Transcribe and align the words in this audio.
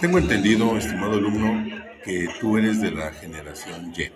Tengo 0.00 0.18
entendido, 0.18 0.76
estimado 0.76 1.14
alumno, 1.14 1.64
que 2.04 2.28
tú 2.38 2.58
eres 2.58 2.82
de 2.82 2.90
la 2.90 3.12
generación 3.12 3.94
Y. 3.96 4.10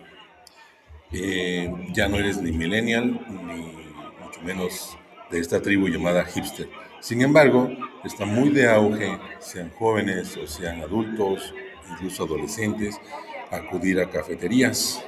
Eh, 1.13 1.73
ya 1.95 2.07
no 2.07 2.19
eres 2.19 2.37
ni 2.43 2.53
millennial, 2.53 3.19
ni 3.29 3.63
mucho 4.23 4.43
menos 4.45 4.99
de 5.31 5.39
esta 5.39 5.63
tribu 5.63 5.89
llamada 5.89 6.23
hipster. 6.27 6.69
Sin 7.01 7.23
embargo, 7.23 7.71
está 8.05 8.27
muy 8.27 8.51
de 8.51 8.69
auge, 8.69 9.19
sean 9.39 9.71
jóvenes 9.71 10.37
o 10.37 10.47
sean 10.47 10.83
adultos, 10.83 11.55
incluso 11.91 12.25
adolescentes, 12.25 13.01
acudir 13.51 14.01
a 14.01 14.11
cafeterías. 14.11 15.03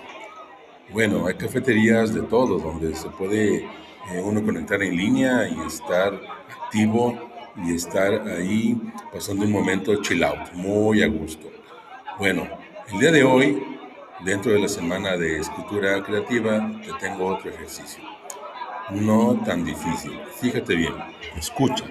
Bueno, 0.90 1.26
hay 1.26 1.34
cafeterías 1.34 2.14
de 2.14 2.22
todo, 2.22 2.58
donde 2.58 2.96
se 2.96 3.10
puede 3.10 3.56
eh, 3.58 4.22
uno 4.24 4.42
conectar 4.42 4.82
en 4.82 4.96
línea 4.96 5.46
y 5.48 5.66
estar 5.66 6.18
activo 6.48 7.31
y 7.56 7.74
estar 7.74 8.28
ahí 8.28 8.80
pasando 9.12 9.44
un 9.44 9.52
momento 9.52 10.00
chill 10.02 10.24
out, 10.24 10.52
muy 10.54 11.02
a 11.02 11.08
gusto. 11.08 11.50
Bueno, 12.18 12.48
el 12.92 12.98
día 12.98 13.10
de 13.10 13.24
hoy, 13.24 13.62
dentro 14.24 14.52
de 14.52 14.60
la 14.60 14.68
semana 14.68 15.16
de 15.16 15.38
escritura 15.38 16.02
creativa, 16.02 16.70
te 16.82 16.92
tengo 17.00 17.26
otro 17.26 17.50
ejercicio. 17.50 18.02
No 18.90 19.40
tan 19.44 19.64
difícil. 19.64 20.18
Fíjate 20.40 20.74
bien, 20.74 20.94
escucha. 21.36 21.84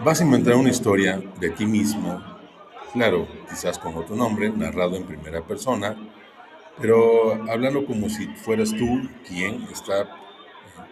Vas 0.00 0.20
a 0.20 0.24
inventar 0.24 0.56
una 0.56 0.70
historia 0.70 1.22
de 1.38 1.50
ti 1.50 1.66
mismo, 1.66 2.22
claro, 2.92 3.28
quizás 3.48 3.78
con 3.78 3.96
otro 3.96 4.16
nombre, 4.16 4.50
narrado 4.50 4.96
en 4.96 5.04
primera 5.04 5.40
persona, 5.42 5.96
pero 6.80 7.34
hablando 7.48 7.86
como 7.86 8.08
si 8.08 8.26
fueras 8.26 8.70
tú 8.70 9.08
quien 9.26 9.62
está 9.70 10.08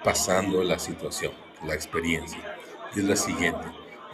pasando 0.04 0.62
la 0.62 0.78
situación 0.78 1.32
la 1.66 1.74
experiencia. 1.74 2.51
Es 3.00 3.04
la 3.04 3.16
siguiente. 3.16 3.66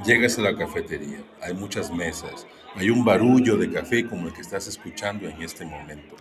Llegas 0.05 0.39
a 0.39 0.43
la 0.43 0.57
cafetería, 0.57 1.23
hay 1.43 1.55
muchas 1.55 1.91
mesas, 1.91 2.47
hay 2.77 2.91
un 2.91 3.05
barullo 3.05 3.57
de 3.57 3.71
café 3.73 4.07
como 4.07 4.29
el 4.29 4.33
que 4.33 4.43
estás 4.43 4.69
escuchando 4.69 5.29
en 5.29 5.43
este 5.43 5.65
momento. 5.65 6.15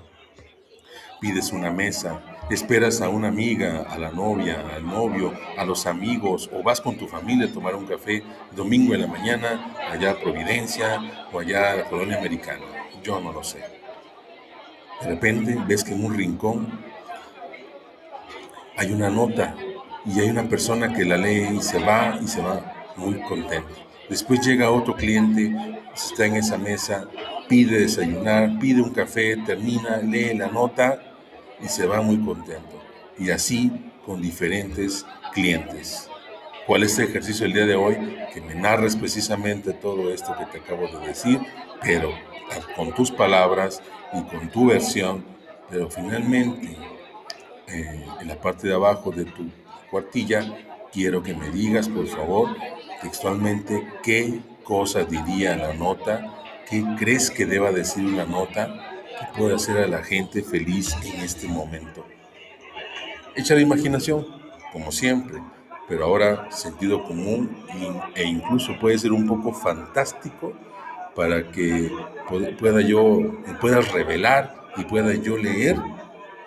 Pides 1.22 1.52
una 1.52 1.72
mesa, 1.72 2.22
esperas 2.50 3.02
a 3.02 3.09
una 3.09 3.28
amiga, 3.28 3.83
a 3.89 3.97
la 3.97 4.11
novia, 4.11 4.63
al 4.75 4.85
novio, 4.85 5.33
a 5.58 5.66
los 5.66 5.85
amigos 5.85 6.50
o 6.53 6.63
vas 6.63 6.81
con 6.81 6.97
tu 6.97 7.08
familia 7.08 7.47
a 7.47 7.53
tomar 7.53 7.75
un 7.75 7.85
café 7.85 8.23
domingo 8.55 8.94
en 8.94 9.02
la 9.02 9.08
mañana 9.08 9.75
allá 9.91 10.11
a 10.11 10.19
Providencia 10.19 11.28
o 11.31 11.39
allá 11.39 11.73
a 11.73 11.75
la 11.78 11.83
colonia 11.85 12.17
americana. 12.17 12.66
Yo 13.03 13.19
no 13.19 13.31
lo 13.31 13.44
sé. 13.44 13.59
De 15.02 15.08
repente 15.08 15.58
ves 15.67 15.83
que 15.83 15.94
en 15.94 16.03
un 16.03 16.16
rincón 16.16 16.67
hay 18.75 18.91
una 18.91 19.09
nota 19.09 19.55
y 20.08 20.19
hay 20.19 20.30
una 20.30 20.47
persona 20.47 20.94
que 20.94 21.03
la 21.03 21.17
lee 21.17 21.50
y 21.58 21.61
se 21.61 21.80
va 21.80 22.17
y 22.22 22.27
se 22.27 22.41
va 22.41 22.94
muy 22.95 23.19
contento. 23.22 23.73
Después 24.09 24.39
llega 24.45 24.72
otro 24.72 24.95
cliente, 24.95 25.53
está 25.94 26.25
en 26.25 26.38
esa 26.38 26.58
mesa, 26.58 27.08
pide 27.50 27.80
desayunar, 27.80 28.58
pide 28.59 28.81
un 28.81 28.91
café, 28.91 29.35
termina, 29.45 29.97
lee 29.97 30.33
la 30.33 30.47
nota 30.47 31.02
y 31.61 31.67
se 31.67 31.85
va 31.85 32.02
muy 32.02 32.17
contento. 32.17 32.81
Y 33.19 33.31
así 33.31 33.72
con 34.05 34.22
diferentes 34.22 35.05
clientes. 35.33 36.09
¿Cuál 36.66 36.83
es 36.83 36.97
el 37.00 37.09
ejercicio 37.09 37.44
del 37.44 37.53
día 37.53 37.66
de 37.66 37.75
hoy? 37.75 37.97
Que 38.33 38.41
me 38.41 38.55
narres 38.55 38.95
precisamente 38.95 39.73
todo 39.73 40.11
esto 40.11 40.35
que 40.38 40.45
te 40.45 40.58
acabo 40.63 40.88
de 40.88 41.08
decir, 41.08 41.39
pero 41.81 42.11
con 42.75 42.94
tus 42.94 43.11
palabras 43.11 43.81
y 44.13 44.22
con 44.23 44.50
tu 44.50 44.67
versión, 44.67 45.25
pero 45.69 45.89
finalmente 45.89 46.78
eh, 47.67 48.05
en 48.22 48.28
la 48.28 48.39
parte 48.39 48.67
de 48.67 48.73
abajo 48.73 49.11
de 49.11 49.25
tu 49.25 49.50
cuartilla, 49.89 50.41
quiero 50.91 51.23
que 51.23 51.33
me 51.33 51.49
digas, 51.49 51.89
por 51.89 52.07
favor, 52.07 52.49
textualmente 53.02 53.88
qué 54.03 54.39
cosa 54.63 55.03
diría 55.06 55.56
la 55.56 55.73
nota, 55.73 56.34
qué 56.69 56.84
crees 56.97 57.31
que 57.31 57.45
deba 57.45 57.72
decir 57.72 58.06
una 58.06 58.25
nota 58.25 59.03
que 59.19 59.39
pueda 59.39 59.56
hacer 59.56 59.78
a 59.78 59.88
la 59.88 60.03
gente 60.03 60.44
feliz 60.44 60.95
en 61.03 61.22
este 61.22 61.47
momento. 61.47 62.06
Echa 63.35 63.56
la 63.56 63.62
imaginación, 63.62 64.25
como 64.73 64.91
siempre, 64.91 65.41
pero 65.88 66.06
ahora 66.06 66.51
sentido 66.51 67.03
común 67.03 67.63
e 68.16 68.23
incluso 68.23 68.78
puede 68.79 68.97
ser 68.97 69.12
un 69.12 69.25
poco 69.25 69.53
fantástico 69.53 70.53
para 71.16 71.51
que 71.51 71.91
pueda 72.59 72.81
yo, 72.81 73.41
puedas 73.62 73.91
revelar 73.91 74.67
y 74.75 74.83
pueda 74.83 75.13
yo 75.16 75.38
leer 75.38 75.78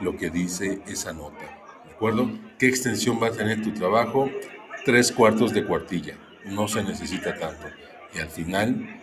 lo 0.01 0.17
que 0.17 0.31
dice 0.31 0.81
esa 0.87 1.13
nota 1.13 1.60
acuerdo? 2.01 2.31
¿Qué 2.59 2.67
extensión 2.67 3.23
va 3.23 3.27
a 3.27 3.33
tener 3.33 3.63
tu 3.63 3.73
trabajo? 3.73 4.31
Tres 4.87 5.13
cuartos 5.13 5.53
de 5.53 5.67
cuartilla. 5.67 6.15
No 6.47 6.67
se 6.67 6.83
necesita 6.83 7.39
tanto. 7.39 7.67
Y 8.15 8.21
al 8.21 8.31
final 8.31 8.99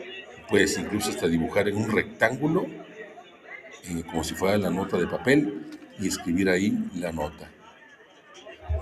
puedes 0.49 0.79
incluso 0.79 1.11
hasta 1.11 1.27
dibujar 1.27 1.67
en 1.67 1.77
un 1.77 1.91
rectángulo, 1.91 2.65
eh, 2.65 4.03
como 4.09 4.23
si 4.23 4.33
fuera 4.33 4.57
la 4.57 4.71
nota 4.71 4.97
de 4.97 5.05
papel, 5.05 5.67
y 5.99 6.07
escribir 6.07 6.49
ahí 6.49 6.75
la 6.95 7.11
nota. 7.11 7.47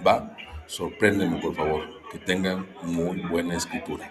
¿Va? 0.08 0.34
Sorpréndeme, 0.66 1.42
por 1.42 1.54
favor. 1.54 1.82
Que 2.10 2.18
tengan 2.18 2.66
muy 2.84 3.20
buena 3.20 3.58
escritura. 3.58 4.10